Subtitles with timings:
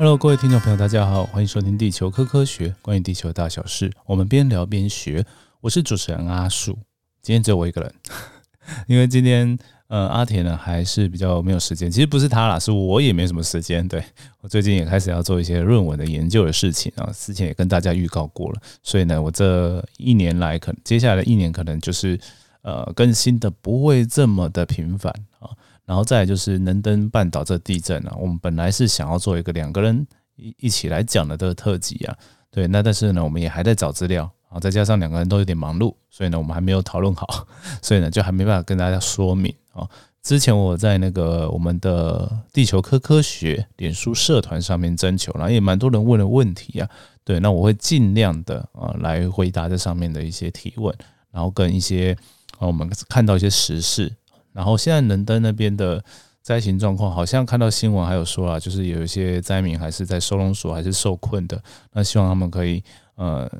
[0.00, 5.22] Hello，各位听众朋友，大家好，欢迎收听《地球科科学》，关于地球的大小事，我们边聊边学。
[5.60, 6.72] 我是主持人阿树，
[7.20, 7.94] 今天只有我一个人，
[8.88, 9.58] 因为今天
[9.88, 13.86] 呃阿田呢还是比较没有时间，其实不是他啦，是我也没什么时间。
[13.86, 14.02] 对
[14.40, 22.18] 我最近也开始要做一些论文的研究的事情啊，之前也跟大家预告过了，所以呢，我这一年来可接下来的一年可能就是
[22.62, 25.50] 呃更新的不会这么的频繁啊。
[25.90, 32.16] 然后再就是能登半岛这地震啊，我们本来是想要做一个两个人一一起来讲的这个特辑啊，
[32.48, 37.44] 对，那但是呢，我们也还在找资料啊，再加上两个人都有点忙碌，所以呢，我们还没有讨论好，
[37.82, 39.84] 所以呢，就还没办法跟大家说明啊。
[40.22, 46.88] 之前我在那个我们的地球科科学脸书社团上面征求，然后也蛮多人问的问题啊，
[47.24, 50.94] 对，那我会尽量的啊来回答这上面的一些提问，
[51.32, 52.16] 然后跟一些
[52.60, 54.14] 啊我们看到一些时事。
[54.52, 56.02] 然后现在能登那边的
[56.42, 61.62] 灾情状况，好像看到新闻还有说啊，就是有一些灾民还是在收容所还是受困的。
[61.92, 62.82] 那希望他们可以
[63.14, 63.50] 呃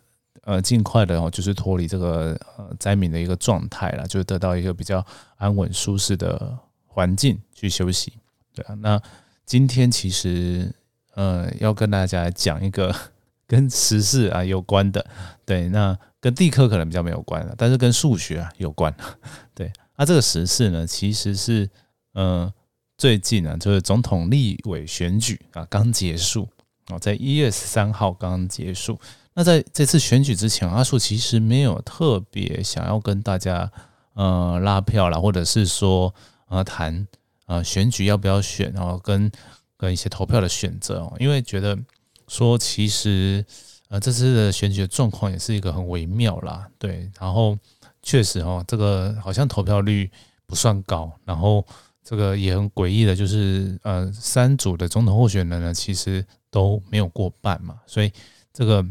[0.42, 5.04] 呃尽快的哦，就是脱离这个呃灾民的一个状态了，就是得到一个比较
[5.36, 8.14] 安稳舒适的环境去休息。
[8.54, 9.00] 对啊，那
[9.44, 10.72] 今天其实
[11.14, 12.94] 呃要跟大家讲一个
[13.46, 15.04] 跟时事啊有关的，
[15.44, 18.92] 对，那跟地科可能比较没有关了，但是跟数学啊有关，
[19.54, 19.70] 对。
[20.00, 21.68] 那这个时事呢，其实是，
[22.14, 22.50] 呃，
[22.96, 26.48] 最近呢，就是总统立委选举啊，刚结束
[26.86, 28.98] 啊，在一月十三号刚刚结束。
[29.34, 33.70] 那在这次选举之前，阿树其实没有特别想要跟大家
[34.14, 36.14] 呃拉票啦，或者是说
[36.46, 37.06] 啊谈
[37.44, 39.30] 啊选举要不要选，然后跟
[39.76, 41.78] 跟一些投票的选择哦，因为觉得
[42.26, 43.44] 说其实
[43.90, 47.58] 呃这次的选举的状况也是一个很微妙啦，对，然后。
[48.02, 50.10] 确实哦，这个好像投票率
[50.46, 51.64] 不算高，然后
[52.02, 58.12] 这个也很诡异的，就是呃，三组的总统候选人呢，其实都没有过半嘛，所以
[58.52, 58.84] 这个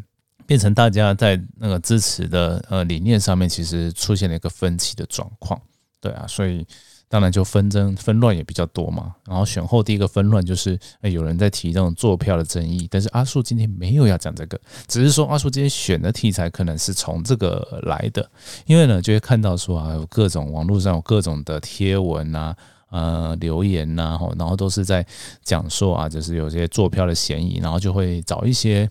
[0.46, 5.62] 变成大家在那个支持的呃理念上面，其实出现了一个分歧的状况，
[6.00, 6.66] 对啊，所以。
[7.10, 18.30] 当然就纷争纷乱也比较多嘛，然后选后第一个纷乱就是有人在提这种坐票的争议，但是阿树今天没有要讲这个，只是说阿树今天选的题材可能是从这个来的，
[18.68, 22.56] 因为呢就会看到说啊有各种网络上有各种的贴文啊、
[22.92, 25.04] 呃留言呐，然后都是在
[25.44, 28.88] 讲说啊就是有些坐票的嫌疑，然后就会找一些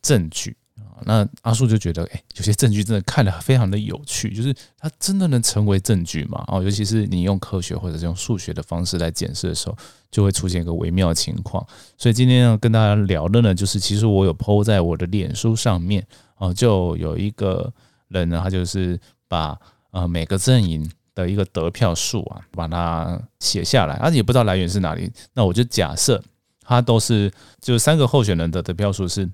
[0.00, 0.56] 证据。
[1.02, 6.44] 那阿树就觉得，哎，有些证据真的看得非常的有趣，就是它真的能成为证据吗？
[6.46, 9.76] 哦，尤其是你用科学或者是用数学的方式来检视的时候，
[10.10, 11.66] 就会出现一个微妙的情况。
[11.98, 16.06] 所以今天要跟大家聊的呢，就是其实我有 PO 在我的脸书上面，
[16.36, 17.72] 哦，就有一个
[18.08, 19.58] 人呢，他就是把
[19.90, 25.10] 呃每个阵营的一个得票数啊，把它写下来，而且也不知道来源是哪里。
[25.32, 26.22] 那我就假设
[26.60, 29.28] 他都是，就三个候选人的得票数是。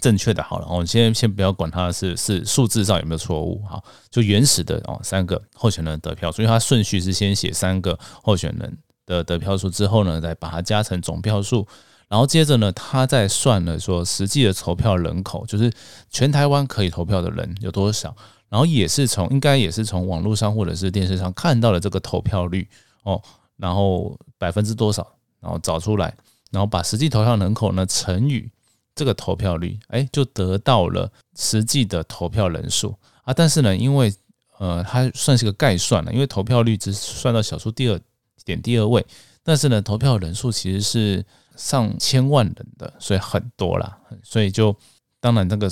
[0.00, 11.66] 正确的，好了，我们先先不要管它是是数字上有没有错误，好，就原始的哦，三个候选人得票数，因为它顺序是先写三个候选人的得票数之后呢，再把它加成总票数，
[12.08, 15.72] 然后接着呢，他再算了说实际的投票人口，就是
[16.10, 18.14] 全台湾可以投票的人有多少，
[18.48, 22.68] 然后也是从应该也是从网络上或者是电视上看到了这个投票率
[23.02, 23.20] 哦，
[23.56, 25.06] 然后百分之多少，
[25.40, 26.14] 然后找出来，
[26.50, 28.50] 然后把实际投票人口呢乘以。
[28.96, 33.32] 这个投票率，哎，就得到了实际的投票人数啊。
[33.34, 34.12] 但是呢，因为
[34.58, 38.00] 呃，它算是个概算了，因为投票率只算到小数第二
[38.42, 39.04] 点第二位，
[39.44, 41.24] 但是呢，投票人数其实是
[41.56, 43.98] 上千万人的，所以很多啦。
[44.22, 44.74] 所以就
[45.20, 45.70] 当然那个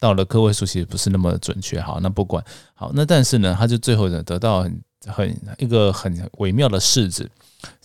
[0.00, 1.80] 到了个位数，其实不是那么准确。
[1.80, 7.30] 好，那不管好，那但是呢，他就最后呢得到很很一个很微妙的式子，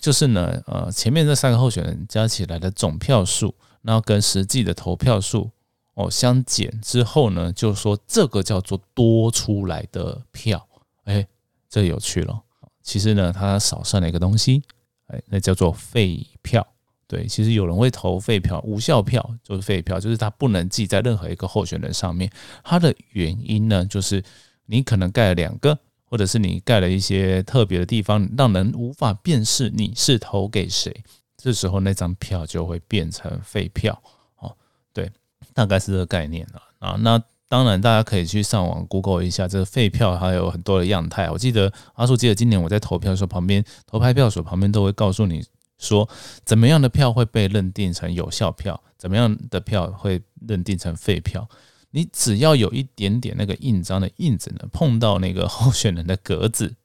[0.02, 3.54] 就是呢，呃，前面这三个候选人加起来的总票数。
[3.82, 5.50] 那跟实际的投票数
[5.94, 10.68] 哦相减之后呢，就说这个叫做多出来的票，
[11.06, 11.28] 哎，
[11.70, 12.42] 这有趣了。
[12.82, 14.64] 其实呢，它少算了一个东西，
[15.08, 16.66] 哎，那叫做废票。
[17.08, 22.32] 对，其实有人会投废票、无效票，就是废票，就是它不能记在任何一个候选人上面。
[22.64, 24.24] 它的原因呢，就是
[24.68, 25.76] 你可能盖了两个，
[26.06, 31.04] 或者是你盖了一些特别的地方，让人无法辨识你是投给谁。
[31.42, 33.98] 这时候那张票就会变成废票
[34.40, 34.54] 哦，
[34.92, 35.10] 对，
[35.54, 36.98] 大概是这个概念了啊。
[37.00, 41.30] 那当然，大家可以去上网 Google 一下这个废票，还有很多的样态。
[41.32, 45.42] 我记得阿叔记得今年我在投票的时候，旁边投拍票所旁边都会告诉你
[45.78, 46.08] 说，
[46.44, 51.48] 怎么样的票会被认定成有效票，怎么样的票会认定成废票。
[51.92, 56.76] 你只要有一点点那个印章的印子呢，碰到那个候选人的格子。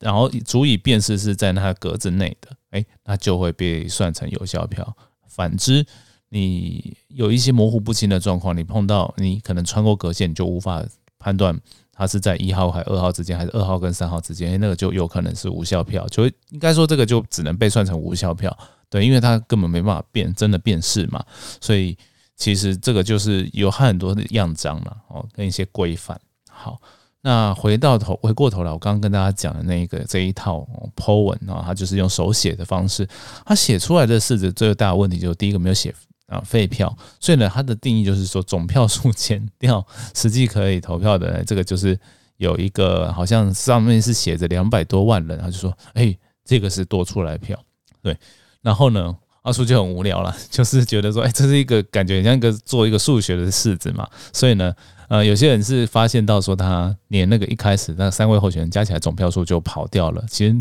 [0.00, 4.96] 然后足以辨识是在那格子内的，哎，那就会被算成有效票。
[5.26, 5.84] 反之，
[6.28, 10.84] 你有一些模糊不清的状况，你碰到你可能穿过格线，你就无法
[11.18, 11.58] 判断
[11.92, 18.56] 它是在一号还二号之间，还是二号跟三号之间，那个就有可能是无效票，就应该说这个就只能被算成无效票，
[18.90, 21.24] 对，因为它根本没办法变真的变式嘛，
[21.60, 21.96] 所以
[22.36, 26.20] 其实这个就是有很多的样章了哦，跟一些规范。
[26.50, 26.80] 好，
[27.24, 33.08] 那回到头回过头来，我刚刚跟大家讲的那个这一套 Po 文啊，它就是用手写的方式，
[33.44, 35.92] 它写出来的式子最大的问题就是第一个没有写。
[36.26, 39.86] 啊，废票，所以呢，它的定义就是说总票数减掉
[40.16, 41.96] 实际可以投票的，这个就是
[42.38, 47.62] 有一个好像上面是写着两百多万人，他就说，哎，这个是多出来票，
[48.02, 48.16] 对。
[48.62, 54.08] 然后呢，阿叔就很无聊了， 就是觉得说，哎，这是一个感觉像一个做一个数学的式子嘛。
[54.32, 54.74] 所以呢，
[55.14, 60.56] 呃，有些人是发现到说，他连那个一开始那三位候选人加起来总票数就跑掉了，其实。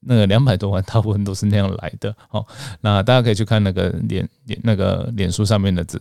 [0.00, 2.14] 那个两百多万， 大部分都是那样来的。
[2.28, 2.46] 好，
[2.80, 5.98] 那大家可以去看那个脸脸那个脸书上面的这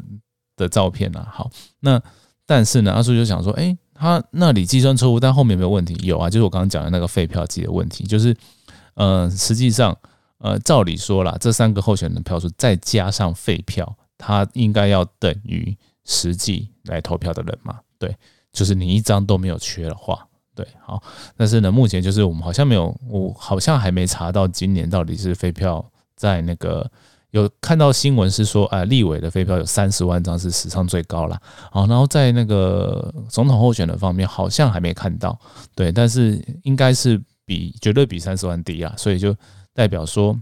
[0.56, 1.28] 的照片啊。
[1.34, 1.50] 好，
[1.80, 2.00] 那
[2.46, 5.98] 但是呢，阿叔就想说，哎，他那里计算错误，但后面没有问题。
[6.04, 8.38] 有啊，就是我刚刚讲的那个废票机的问题，就是
[8.94, 9.98] 呃，实际上
[10.38, 15.76] 呃，照理说啦，这三个候选人的票数再加上废票，他应该要等于
[16.06, 17.80] 实际来投票的人嘛？
[18.00, 18.16] 对，
[18.52, 20.28] 就是你一张都没有缺的话。
[20.56, 21.00] 对，好，
[21.36, 25.86] 但是呢，目前就是我们好像没有，我好像还没查到今年到底是飞票
[26.16, 26.90] 在那个
[27.30, 31.40] 有看到新闻是说，啊，立委的飞票有三十万张是史上最高了，
[31.72, 35.40] 好，然后在那个总统候选人方面好像还没看到，
[35.76, 39.36] 对，但是应该是比绝对比三十万低啊，所以就
[39.76, 40.36] 代表说，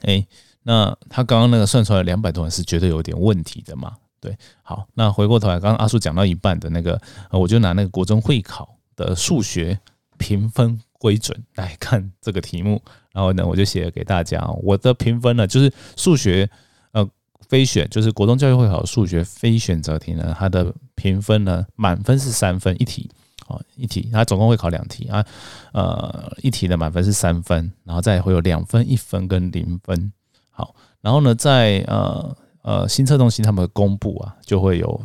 [0.00, 0.26] 哎，
[0.64, 3.92] 那他刚刚那个算出来两百多万是绝对有点问题的嘛，
[4.22, 6.98] 对，好，那回过头来，刚刚阿叔讲到一半的那个，
[7.30, 8.66] 呃我就拿那个国中会考。
[8.94, 9.80] 的数学
[10.18, 12.80] 评分规准来看这个题目，
[13.10, 14.46] 然后呢，我就写了给大家。
[14.62, 16.48] 我的评分呢，就是数学
[16.92, 17.08] 呃
[17.48, 23.10] 非选，就是国中教育会考数学非选择题呢，它的评分呢，满分是三分一题，
[23.46, 25.24] 哦一题，它总共会考两题啊，
[25.72, 30.12] 呃一题的满分是三分，然后再会有两分、一分跟零分。
[30.50, 35.00] 好，然后呢，在呃呃新测东西他们公布啊，就会有。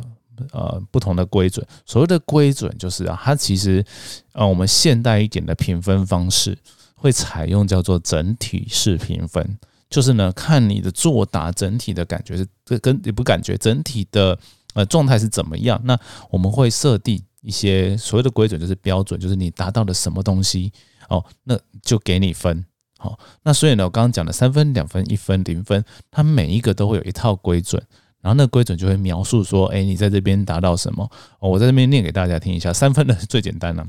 [0.52, 3.84] 呃，不同的规准，所谓的规准就是啊，它其实
[4.30, 6.56] 呃，我们现代一点的评分方式
[6.94, 9.58] 会采用叫做整体式评分，
[9.90, 14.38] 就是呢，看你的作答整体的感觉是这跟也不感觉整体的
[14.74, 15.80] 呃状态是怎么样。
[15.82, 15.98] 那
[16.30, 20.72] 我们会设定一些所谓的规准，就是标准，就是你达到了什么东西
[21.08, 22.64] 哦，那就给你分。
[22.98, 27.82] 好，那所以呢，我刚刚讲的三分、两分、一分、零分，它每一个都会有一套规准。
[28.20, 31.08] 然后那规准就会描述说，哎，你在这边达到什么？
[31.38, 32.72] 哦我在这边念给大家听一下。
[32.72, 33.86] 三分的 最简单了，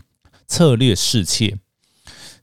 [0.47, 1.57] 策略适切，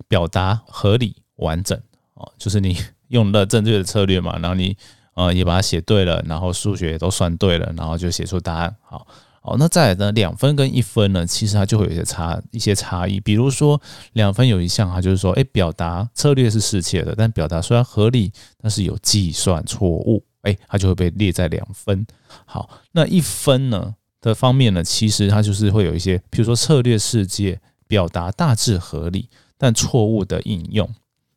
[0.08, 1.80] 表达合理完整
[2.14, 2.76] 哦，就是你
[3.08, 4.76] 用了正确的策略嘛，然后你
[5.14, 8.76] 呃也把它写对了，然后数学也都算对了，然后就写出答案。
[8.82, 9.06] 好，
[9.46, 13.20] 好，那再来呢，两分跟一分呢，其实它就会有一些差一些差异。
[13.20, 13.81] 比如说
[14.14, 20.25] 两分有一项它就是说，哎，表达策略是适切的，但表达虽然合理，但是有计算错误。
[20.43, 22.04] 哎，它就会被列在两分。
[22.44, 30.92] 好，那一分呢的方面呢，其实它就是会有一些，比如说策略世界表达大致合理，但错误的应用，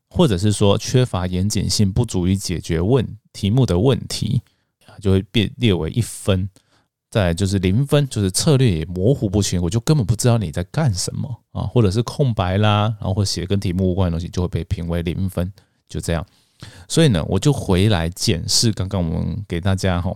[0.08, 4.42] 或者是说缺乏严谨性，不足以解决问题目的问题，
[5.00, 6.50] 就会被列为一分。
[7.10, 15.52] 再就是零分，就是策略也模糊不清，我就根本不知道你在干什么啊，或者是空白啦，然后或写跟题目无关的东西，就会被评为零分。
[15.88, 16.24] 就这样。
[16.86, 20.14] 所以呢，我就回来检视刚刚我们给大家哈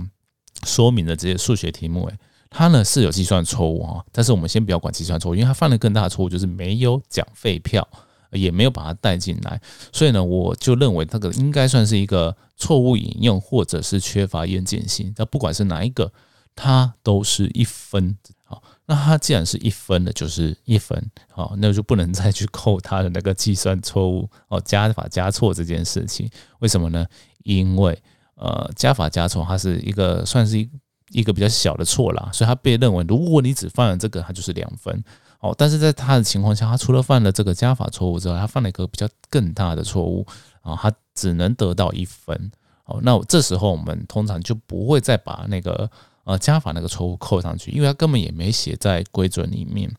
[0.64, 2.16] 说明的这些数学题目，诶，
[2.48, 7.88] 它呢是有计算错误哈，但是我们先不要管计算错误，因为它犯了更大的错误，就是没有讲废票，
[8.30, 9.60] 也没有把它带进来，
[9.92, 15.12] 所以呢，我就认为这个应该算是一个错误引用，或者是缺乏严谨性。
[15.16, 16.12] 那不管是哪一个，
[16.54, 18.16] 它都是一分。
[18.46, 27.06] 好那它既然是一分的，就是一分，好，那就不能再去扣它的那个计算错误哦，加法加错这件事情，为什么呢？
[27.44, 27.98] 因为
[28.34, 30.70] 呃，加法加错它是一个算是一
[31.12, 35.02] 一个比较小的错啦，所以它被认为，如果你只犯了这个，它就是两分，
[35.40, 40.26] 哦，但是在它的情况下，它除了犯了这个加法错误之外，它犯了一个比较更大的错误，
[40.60, 42.52] 啊，它只能得到一分，
[42.84, 45.90] 哦，那这时候我们通常就不会再把那个。
[46.24, 49.90] 呃，加法那个错误扣上去，因为他根本也没写在规准里面。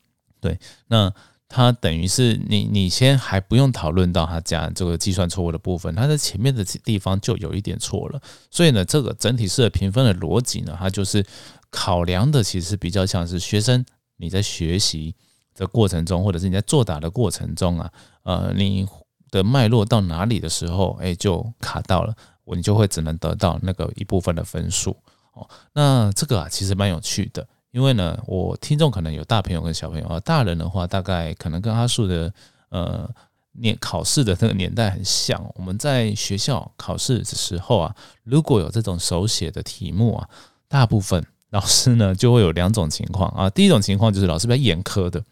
[0.41, 1.11] 对，那
[1.47, 8.19] 他等于是你，你先还不用讨论到他加这个计算错误的部分，他在前面的地方就有一点错了。
[8.49, 11.23] 所以呢，这个整体式的评分的逻辑呢，它就是
[11.69, 13.85] 考量的其实比较像是学生
[14.17, 15.13] 你在学习
[15.53, 17.91] 的过程中，或者是你在作答的过程中啊，
[18.23, 18.87] 呃，你
[19.29, 24.97] 的脉络到哪里的时候，哎，就卡到了，我你就会只能得到那个一部分的分数。
[25.35, 25.47] 哦。
[25.73, 32.33] 那这个啊，其实蛮有趣的，因为呢，我听众可能有大朋友跟小朋友啊，大人的话大概可能跟阿树的
[32.69, 33.09] 呃
[33.53, 35.41] 年考试的那个年代很像。
[35.55, 40.27] 我们在学校考试的时候啊，如果有这种手写的题目啊，
[40.67, 43.49] 大部分老师呢就会有两种情况啊。
[43.49, 45.23] 第一种情况就是老师比较严苛的，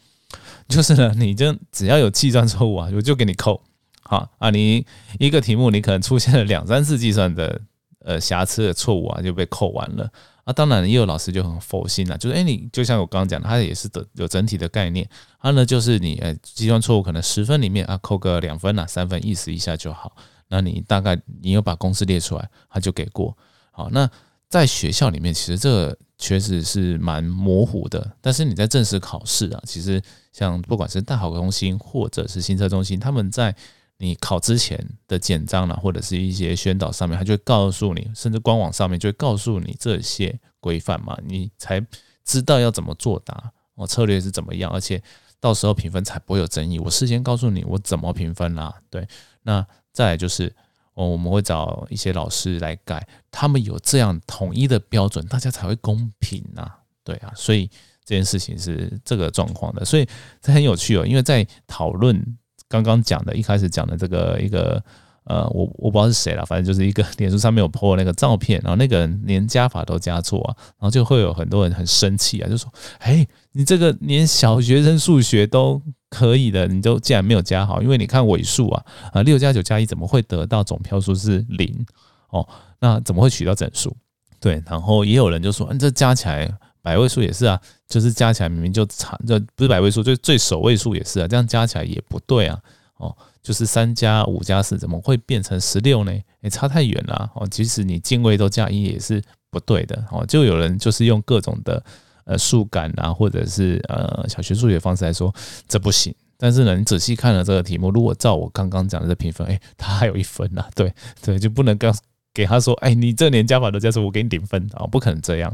[0.67, 3.61] 就是呢，你就只要有计算错误啊，我就给你扣。
[4.05, 4.85] 好啊，你
[5.17, 7.59] 一个题目你可能出现了两三次计算的
[8.03, 10.09] 呃瑕疵的错误啊，就被扣完了
[10.43, 10.53] 啊。
[10.53, 15.07] 当然也有老师就很佛心了，就是哎，你就像我刚刚讲的，他也是的有整体的概念，
[15.41, 20.15] 他呢就是你呃计算错误可能十分里面啊扣个两分啊三分意思一下就好。
[20.49, 23.35] 那你大概你有把公式列出来，他就给过。
[23.71, 24.07] 好，那
[24.49, 29.99] 在学校里面其实这确实是蛮模糊的，但是你在正式考试啊，其实
[30.31, 33.55] 像不管是大考中心或者是新车中心，他们在
[34.03, 41.81] 你考之前的简章啦，或者是一些宣导上面，他就会告诉你，甚至官网上面就会告诉你这些规范嘛，你才
[42.25, 45.01] 知道要怎么作答，哦，策略是怎么样，而且
[45.39, 46.79] 到时候评分才不会有争议。
[46.79, 49.07] 我事先告诉你我怎么评分啦，对，
[49.43, 50.53] 那再来就是
[50.95, 56.69] 哦，我们会找一些老师来改，他们有这样统一的标准，大家才会公平呐，
[57.05, 57.69] 对啊，所以
[58.03, 60.05] 这件事情是这个状况的，所以
[60.41, 62.37] 这很有趣哦，因为在讨论。
[62.81, 64.81] 刚刚讲的，一开始讲的这个一个
[65.25, 81.85] 呃，我我不知道是谁了，反正就是一个脸书上面有 po 那个照片，然后那个人连加法都加错啊，然后就会有很多人很生气啊，就说：“哎，你这个连小学生数学都可以的，你都竟然没有加好，因为你看尾数啊，啊六加九加一怎么会得到总票数是零？
[82.31, 82.47] 哦，
[82.79, 83.95] 那怎么会取到整数？
[84.39, 86.51] 对，然后也有人就说，嗯，这加起来。”
[86.83, 92.59] 百位数也是啊，就是加起来明明就差，这不是百位数，就最首位数也是啊，这样加起来也不对啊。
[92.97, 96.11] 哦，就是三加五加四怎么会变成十六呢？
[96.41, 97.47] 诶，差太远了哦。
[97.47, 100.25] 即使你进位都加一也是不对的哦。
[100.25, 101.83] 就有人就是用各种的
[102.25, 105.33] 呃数感啊，或者是呃小学数学方式来说
[105.67, 106.13] 这不行。
[106.37, 110.65] 但是呢，你仔细看了这个题目，如果照我刚刚讲的这评分，诶，他还有一分呐。
[110.75, 111.93] 对对，就不能跟
[112.33, 115.53] 给他说，哎，你这连加法都加错，我给你顶分啊，不可能这样。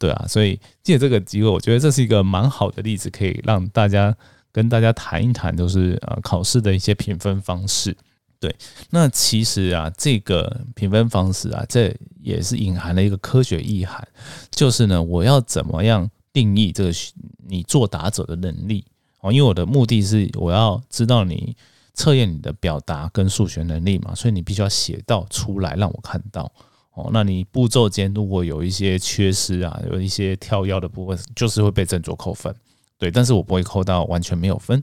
[0.00, 4.16] 对啊，所以借这个机会，我觉得这是一个蛮好的例子，可以让大家
[4.50, 7.94] 跟大家谈一谈，就是呃考试的一些评分方式。
[8.38, 8.56] 对，
[8.88, 14.02] 那其实啊，这个评分方式啊，这也是隐含了一个科学意涵，
[14.50, 16.90] 就是呢，我要怎么样定义这个
[17.46, 18.82] 你作答者的能力
[19.20, 19.30] 哦？
[19.30, 21.54] 因为我的目的是我要知道你
[21.92, 26.50] 测验你的表达跟数学能力嘛，所以你必须要写到出来让我看到。
[27.12, 32.52] 那你步骤间如果有一些缺失啊，有一些跳跃的部分，就是会被斟酌扣分，
[32.98, 33.10] 对。
[33.10, 34.82] 但是我不会扣到完全没有分，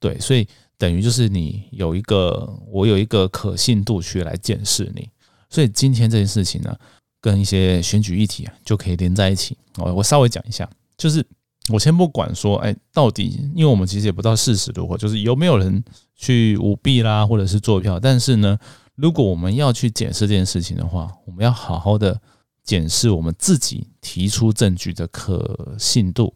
[0.00, 0.18] 对。
[0.18, 5.08] 所以等于就是你有一个，我有一个可信度去来检视你。
[5.48, 6.76] 所以今天这件事情呢，
[7.20, 9.56] 跟一些选举议题啊，就可以连在一起。
[9.76, 11.24] 哦，我稍微讲一下，就是
[11.70, 15.82] 我先不管说，哎，到底，因为我们其实也不知道事实如何，就是有没有人
[16.16, 18.58] 去舞弊啦，或者是做票，但是呢。
[18.96, 22.20] 如果我们要去检视这件事情的话，我们要好好的
[22.62, 26.32] 检视我们自己提出证据的可信度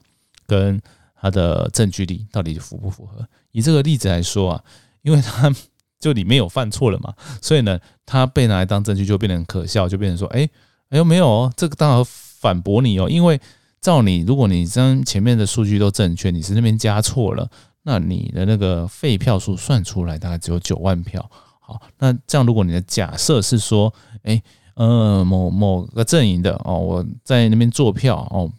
[0.46, 0.80] 跟
[1.20, 3.26] 它的证据力到底符不符合。
[3.52, 4.64] 以这个例子来说啊，
[5.02, 5.54] 因为他
[6.00, 10.48] 就里面有犯错了嘛，所以呢，他被拿来当证据就变得很可笑，就变成说，哎，
[10.90, 13.40] 哎呦没有哦，这个当然反驳你哦，因为
[13.80, 17.48] 照你，如果你将前面的数据都正确，你是那边加错了，
[17.82, 21.30] 那你的那个废票数算出来大概只有九万票。
[21.68, 28.50] 好，那这样，如果你的假设是说，哎，呃，某某个阵营的哦，我在那边做票哦，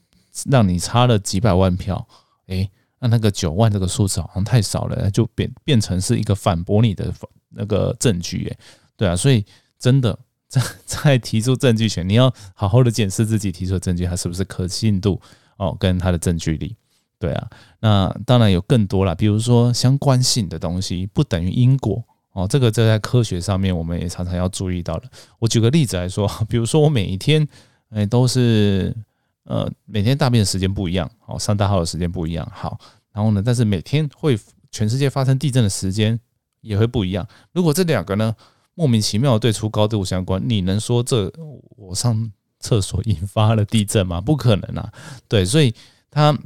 [0.46, 2.08] 让你差了几百万票，
[2.46, 7.12] 哎，那那个九万这个数字好像太少了，就变变成是一个反驳你的
[7.50, 8.58] 那个证据，哎，
[8.96, 9.44] 对啊，所以
[9.80, 10.16] 真的
[10.48, 15.20] 在 在提出证据前，你要好好的检视自己提出的证据，它是不是可信度
[15.58, 16.76] 哦，跟它的证据力，
[17.18, 17.50] 对啊，
[17.80, 22.04] 那当然有更多了，比如说相关性的东西不等于因果。
[22.40, 25.04] 哦，这个这在科学上面，我们也常常要注意到了。
[25.40, 27.46] 我举个例子来说，比如说我每一天，
[27.90, 28.96] 哎，都是
[29.44, 32.80] 呃每天大便的时间不一样，哦，上大号的时间不一样，好，
[33.12, 34.40] 然后呢，但是每天会
[34.72, 36.18] 全世界发生地震的时间
[36.62, 37.28] 也会不一样。
[37.52, 38.34] 如果这两个呢
[38.76, 41.30] 莫名其妙对出高度相关，你能说这
[41.76, 44.22] 我上厕所引发了地震吗？
[44.22, 44.94] 不可能啊，
[45.28, 45.74] 对，所以
[46.10, 46.38] 它。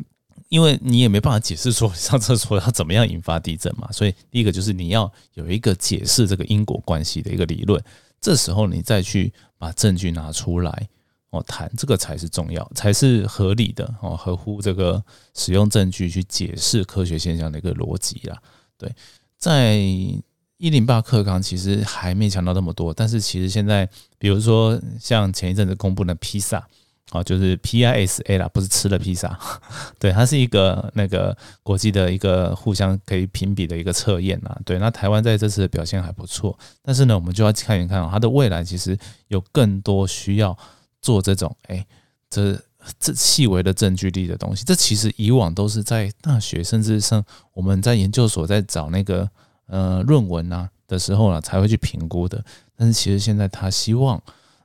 [0.53, 7.83] 因为你也没办法解释说上厕所要怎么样引发地震嘛，所以第一个就是你要有一个解释这个因果关系的一个理论，
[8.21, 10.87] 这时候你再去把证据拿出来
[11.31, 18.39] 哦谈，这个才是重要，才是合理的哦，合乎这个使用证据去解释科学现象的一个逻辑啦。
[18.77, 18.93] 对，
[19.39, 26.67] 在一零八课纲其实还没讲到那么多，但是其实现在比如说像前一阵子公布的披萨。
[27.13, 29.39] 啊，就是 PISA 啦，不是吃了披萨，
[29.99, 34.59] 对，它是一个那个国际的一个互相可以评比的一个测验啊。
[34.65, 40.57] 对，那台湾在这次的表现还不错，但是呢，我们就要看一看它的未来，其实有更多需要
[41.03, 41.85] 做这种哎，
[42.31, 42.59] 这
[42.99, 44.63] 这细微的证据力的东西。
[44.65, 49.29] 这其实以往都是在大学，甚至上我们在研究所在找那个
[49.67, 52.43] 呃论文啊的时候呢，才会去评估的。
[52.75, 54.19] 但是其实现在他希望。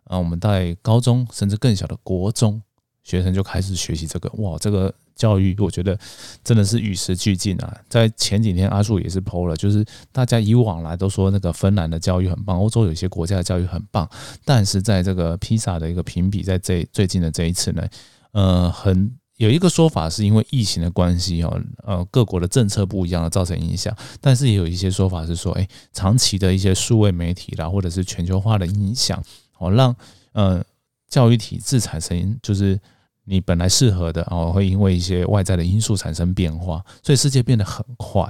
[0.09, 2.61] 啊，我们在高中甚至更小的国中，
[3.05, 4.29] 学生就开始学习这个。
[4.43, 5.99] 哇，这个教育我觉得
[6.45, 7.77] 真的是与时俱进啊！
[7.89, 14.09] 在前几天阿树也是 PO 了，就是大家以往来都说那个芬兰的教育很棒，欧洲有些国家的教育很棒，
[14.45, 17.89] 但是在这个披萨的一个评比，在这最近的这一次呢，
[18.31, 29.21] 呃，很有一个说法是因为疫情的关系哦，呃，各国的政策不一样的造成影响，但是也有一些说法是说，哎，长期的一些数位媒体啦，或者是全球化的影响。
[29.59, 29.95] 哦，让
[30.33, 30.65] 呃
[31.09, 32.79] 教育体制产生就是
[33.25, 38.25] 你本来适合的哦，会因为一些外在的因素产生变化，所以世界变得很快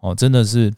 [0.00, 0.72] 哦，真的是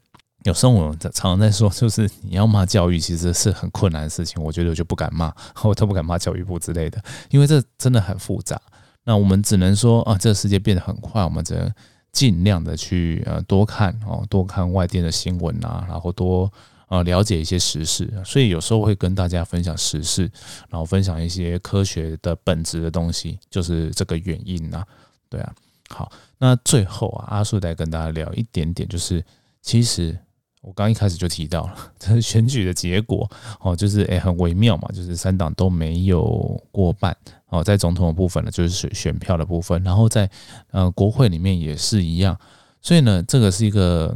[0.45, 5.33] 有时候我们常常在说，就是你要骂教育其实是很困难的事情，我觉得我就不敢骂，
[5.65, 8.61] 我都不敢骂教育部之类的，因为这真的很复杂。
[9.05, 11.71] 那我们只能说啊，这个世界变得很快，我们只能
[12.13, 16.51] 尽量的去呃多看哦，多看外电的新闻啊，然后多。
[16.93, 20.31] 啊，了解一些时事，所以有时候会跟大家分享时事，
[20.69, 24.85] 然后分享一些科学的本质的东西，就是这个原因呐。
[25.31, 25.55] 对啊，
[25.89, 29.25] 好，那最后啊，阿树再跟大家聊一点点，就是
[29.63, 30.15] 其实
[30.61, 33.27] 我刚一开始就提到了， 这选举的结果
[33.61, 37.17] 哦，就是诶很微妙嘛，就是三党都没有过半
[37.49, 40.31] 哦，在总统的部分呢，就是选选票的部分，然后在
[40.73, 42.39] 呃国会里面也是一样，
[42.83, 44.15] 所以呢，这个是一个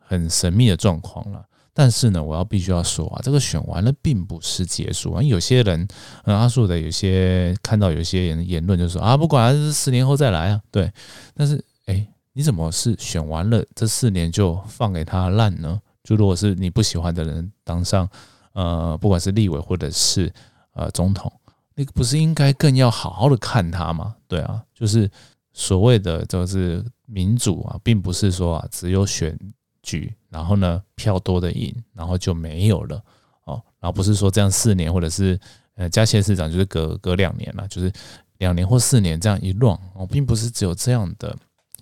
[0.00, 1.46] 很神秘的状况了。
[1.80, 5.22] 但是呢，我要必须要说啊，这个选完了并不是结束啊。
[5.22, 5.88] 有些人，
[6.24, 10.92] 嗯，阿树的有些看到有些人言论就说啊，不管是十年后再来啊，对。
[11.34, 15.80] 但是，哎，你怎么是选完了这四年就放给他烂呢？
[16.04, 18.06] 就如果是你不喜欢的人当上，
[18.52, 20.30] 呃，不管是立委或者是
[20.74, 21.32] 呃总统，
[21.74, 24.14] 那个不是应该更要好好的看他吗？
[24.28, 25.10] 对啊，就是
[25.54, 29.34] 所谓的就是民主啊，并不是说啊只有选。
[29.82, 33.02] 局，然后呢，票多的赢，然后就没有了
[33.44, 33.62] 哦。
[33.80, 35.38] 然后不是说这样四年，或者是
[35.74, 37.90] 呃加县市长就是隔隔两年了，就是
[38.38, 41.34] 两年或四年这样一乱哦，并不是只有这样的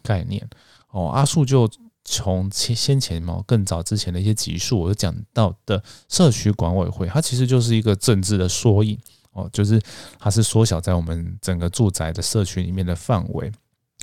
[0.03, 0.49] 概念
[0.91, 1.09] 哦。
[1.09, 1.69] 阿树就
[2.05, 8.97] 从先先前嘛，更早之前的一些集数，我就讲到的社区管委会，它其实就是一个政治的缩影
[9.33, 9.81] 哦，就是
[10.19, 13.51] 它是缩小在我们整个住宅的社区里面的范围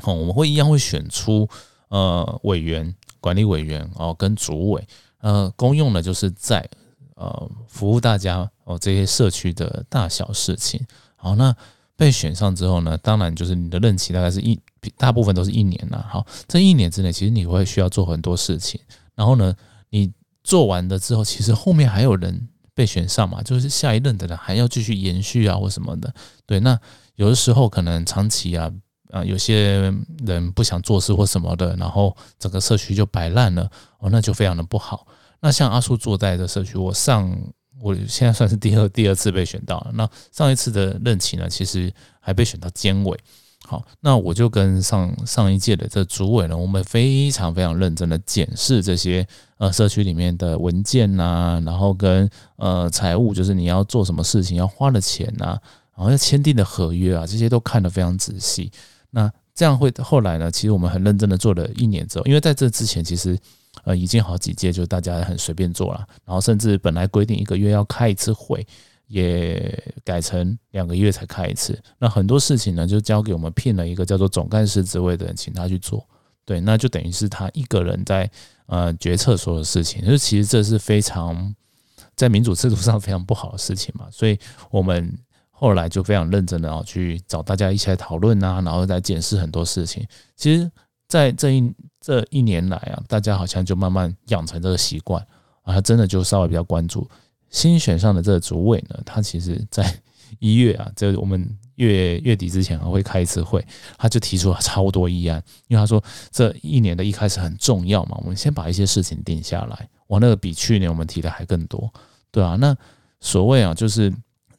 [0.04, 0.14] 哦。
[0.14, 1.48] 我们会一样会选出
[1.88, 2.94] 呃委员。
[3.26, 6.64] 管理委员哦，跟主委，呃，公用呢就是在
[7.16, 10.80] 呃服务大家哦这些社区的大小事情。
[11.16, 11.52] 好，那
[11.96, 14.62] 被选上之后呢，当然就是你的任期大概是一
[14.96, 16.06] 大部分都是一年啦。
[16.08, 18.80] 好，这一年之内，其实你会需要做很多事情。
[19.16, 19.56] 然后呢，
[19.90, 26.14] 你做完了之后，其实后面还有人被选上嘛，就是下一任的人还要继续延续啊或什么的。
[26.46, 26.80] 对，那
[27.16, 28.72] 有的时候可能长期啊。
[29.12, 29.94] 啊，有些
[30.26, 35.08] 人不想做事或什么的，然后整个社区就摆烂了哦，那就非常的不好。
[35.40, 37.36] 那像阿叔坐在的社区，我上
[37.80, 39.92] 我现在算是第二第二次被选到了。
[39.94, 43.18] 那上一次的任期呢，其实还被选到监委。
[43.68, 55.58] 好，那我就跟上上一届的这主委呢，我们非常非常认真的检视这些呃社区里面的文件呐，然后跟呃财务，就是你要做什么事情要花的钱呐，
[55.96, 58.72] 然后要签订的合约啊，这些都看得非常仔细。
[59.16, 60.52] 那这样会后来呢？
[60.52, 63.40] 其实我们很认真的做了一年之后，因为在这之前，其实
[63.86, 68.68] 呃已经好几届，就大家很随便做了，然后甚至本来规定一个月要开一次会，
[69.08, 71.82] 也改成两个月才开一次。
[71.98, 76.06] 那很多事情呢，就交给我们聘了一个叫做总干事职位的人，请他去做。
[76.44, 78.30] 对，那就等于是他一个人在
[78.66, 80.06] 呃决策所有事情。
[80.06, 81.56] 就其实这是非常
[82.18, 84.38] 在民主制度上非常不好的事情嘛，所以
[84.70, 85.18] 我们。
[85.58, 90.06] 后来就非常认真的啊，去找大家一起来讨论啊，然后再检视很多事情。
[90.36, 90.70] 其实，
[91.08, 95.26] 在这一这一年来啊，大家好像就慢慢养成这个习惯
[95.62, 97.10] 啊，真的就稍微比较关注
[97.50, 99.00] 新选上的这个主委呢。
[99.06, 99.98] 他其实在
[100.40, 103.66] 一月啊，这我们月月底之前啊会开一次会，
[103.98, 109.88] 他就提出了超多议案，因为他说这一年的一开始很重要嘛，我们先把一些事情定下来。
[110.08, 111.90] 哇，那个比去年我们提的还更多，
[112.30, 112.58] 对啊。
[112.60, 112.76] 那
[113.22, 114.14] 所谓啊，就是。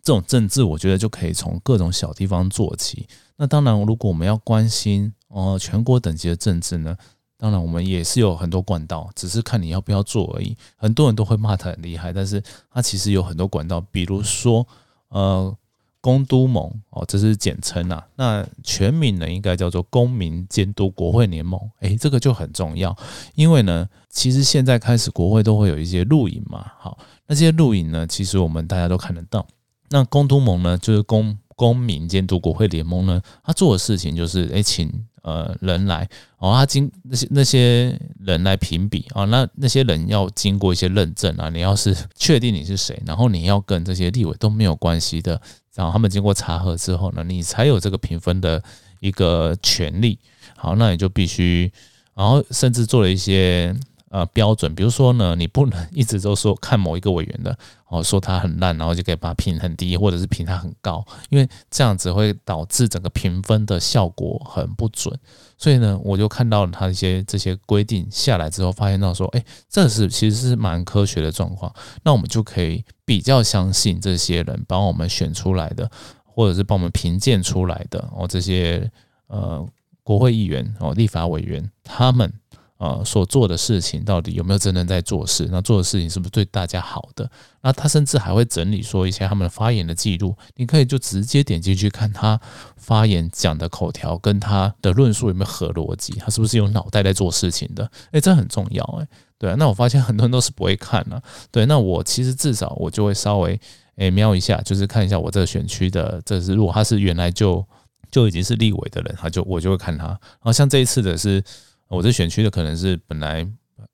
[0.07, 3.09] 这种政治，我觉得就可以从各种小地方做起。
[3.35, 6.97] 那当然，如果我们要关心哦全国等级的政治呢，
[7.37, 10.57] 当然我们也是有很多管道，只是看你要不要做而已。
[10.77, 12.41] 很多人都会骂他很厉害，但是
[12.71, 14.65] 他其实有很多管道，比如说
[15.09, 15.53] 呃
[16.01, 18.07] 公都盟哦，这是简称啊。
[18.15, 21.61] 那全名呢，应该叫做公民监督国会联盟。
[21.81, 22.97] 诶，这个就很重要，
[23.35, 26.65] 因为呢，其实现在开始国会都会有一些录影嘛。
[26.79, 29.45] 好，那些录影呢，其实我们大家都看得到。
[29.91, 34.93] 那公都盟呢，就是公公民监督国会联盟呢，他做的事情就是诶，请。
[35.23, 45.33] 呃，人来哦，他经那些那些人来评比啊，那那些人要经过一些认证啊，你要是确定你是谁，然后你要跟这些立委都没有关系的，
[45.75, 48.63] 然后他们经过查核之后呢，你才有这个评分的
[49.01, 50.17] 一个权利。
[50.57, 51.73] 好，那你就必须，
[52.15, 53.75] 然后甚至做了一些。
[54.09, 65.17] 呃，标准，比如说呢，你不能一直都说看某一个委员的，哦，说他很烂，然后就可以把他评很低，或者是评他很高，因为这样子会导致整个评分的效果很不准。
[65.57, 71.73] 所以呢，我就看到了他一些这些规定下来之后，发现到说，哎，这是其实是蛮科学的状况。
[72.03, 75.89] 那我们就可以比较相信这些人帮我们选出来的，
[76.25, 78.91] 或者是帮我们评鉴出来的哦，这些
[79.29, 79.65] 呃
[80.03, 82.33] 国会议员哦，立法委员他们。
[82.79, 85.49] 呃，所做的事情到底有没有真正在做事？
[85.51, 87.31] 那做的事情是不是对大家好的？
[87.63, 92.39] 那他甚至还会整理说一些他们发言的记录，你可以就直接点进去看他
[92.77, 97.91] 发言讲的口条跟他的论述有没有合逻辑，他是不是有脑袋在做事情的？
[98.13, 99.09] 诶，这很重要诶，
[99.39, 101.23] 对，那我发现很多人都是不会看的。
[101.51, 103.59] 对，那我其实至少我就会稍微
[103.97, 107.67] 诶瞄一下，就是看一下我这个选区的，这是如果他是原来就
[108.11, 110.05] 就已经是立委的人，他就我就会看他。
[110.09, 111.43] 然后像这一次的是。
[111.89, 113.47] 我这选区的可能是本来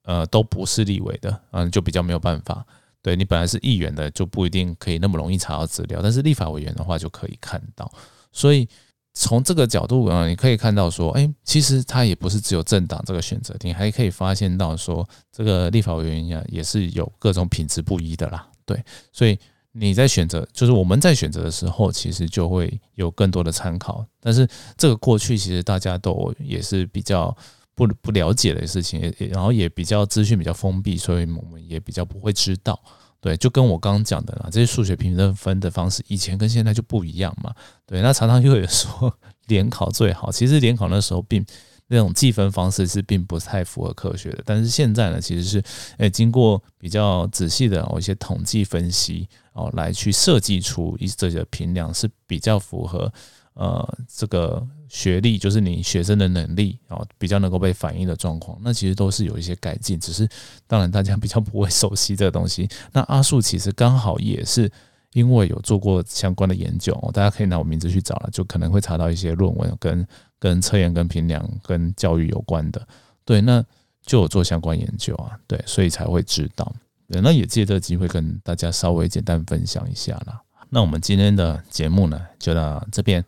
[0.03, 2.65] 呃都不是立委的，嗯，就比较没有办法。
[3.01, 7.91] 对你本来是议员的，就不一定可以那么容易查到资料，但是立法委员的话就可以看到。
[8.31, 8.65] 所以
[9.13, 18.47] 从这个角度啊，你可以看到说，哎，其实他也不是只有政党这个选择，你还可以发现到说，这个立法委员呀也是有各种品质不一的啦。
[18.65, 19.37] 对，所以
[19.73, 24.05] 你在选择，就是我们在选择的时候，其实就会有更多的参考。
[24.21, 27.35] 但是这个过去其实大家都也是比较。
[27.75, 32.79] 不不了解的事情，然后也比较资讯比较封闭，所以我们也比较不会知道。
[33.19, 37.53] 对，就跟我刚刚讲的啦，这些数学评分分的方式，以前跟现在就不一样嘛。
[37.85, 41.45] 对，那常常又有说 联考最好，其实联考那时候并
[41.87, 44.43] 那种计分方式是并不太符合科学的。
[44.45, 45.63] 但是现在呢，其实是
[45.99, 53.11] 诶经过比较仔细的哦一些统计分析哦，来去设计出一这些评量是比较符合。
[53.55, 60.27] 呃，这个学历就是你学生的能力啊，比较能够被反映的状况，那其实都是有一些改进，只是
[60.65, 62.67] 当然大家比较不会熟悉这个东西。
[62.91, 64.71] 那阿树其实刚好也是
[65.13, 70.07] 因为有做过相关的研究，大家可以拿我名字去找了，就可能会查到一些论文跟
[70.39, 72.87] 跟测验、跟评量、跟教育有关的。
[73.23, 73.63] 对，那
[74.03, 76.73] 就有做相关研究啊，对，所以才会知道。
[77.07, 80.41] 对，那也借这个机会跟大家稍微简单分享一下啦。
[80.69, 83.23] 那我们今天的节目呢，就到这边。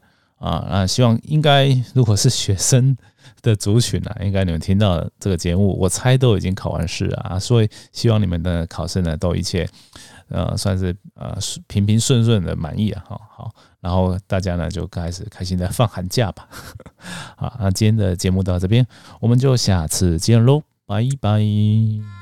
[0.45, 0.87] 啊啊！
[0.87, 2.95] 希望应该如果是学生
[3.41, 9.67] 的族群呢， 应该你们听到这个节目，我猜都已经考完试啊，所以希望你们的考试呢都一切
[10.29, 11.35] 呃算是呃
[11.67, 13.03] 平平顺顺的满意啊。
[13.07, 16.47] 好，好，然后大家呢就开始开心的放寒假吧。
[17.35, 18.85] 好，那今天的节目到这边，
[19.19, 22.14] 我们就下次见喽，拜拜。